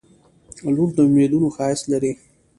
•لور 0.75 0.89
د 0.95 0.97
امیدونو 1.07 1.47
ښایست 1.55 1.85
لري. 1.91 2.11